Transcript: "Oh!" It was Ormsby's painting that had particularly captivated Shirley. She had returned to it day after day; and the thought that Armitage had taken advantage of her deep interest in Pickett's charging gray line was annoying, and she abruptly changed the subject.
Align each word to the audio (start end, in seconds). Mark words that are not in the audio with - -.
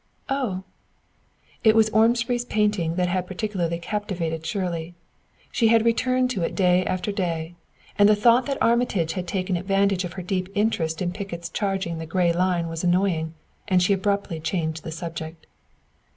"Oh!" 0.29 0.63
It 1.63 1.75
was 1.75 1.91
Ormsby's 1.91 2.45
painting 2.45 2.95
that 2.95 3.07
had 3.07 3.27
particularly 3.27 3.77
captivated 3.77 4.43
Shirley. 4.43 4.95
She 5.51 5.67
had 5.67 5.85
returned 5.85 6.31
to 6.31 6.41
it 6.41 6.55
day 6.55 6.83
after 6.87 7.11
day; 7.11 7.53
and 7.99 8.09
the 8.09 8.15
thought 8.15 8.47
that 8.47 8.57
Armitage 8.59 9.13
had 9.13 9.27
taken 9.27 9.55
advantage 9.55 10.03
of 10.03 10.13
her 10.13 10.23
deep 10.23 10.49
interest 10.55 11.03
in 11.03 11.11
Pickett's 11.13 11.49
charging 11.49 11.99
gray 12.05 12.33
line 12.33 12.67
was 12.67 12.83
annoying, 12.83 13.35
and 13.67 13.83
she 13.83 13.93
abruptly 13.93 14.39
changed 14.39 14.83
the 14.83 14.89
subject. 14.91 15.45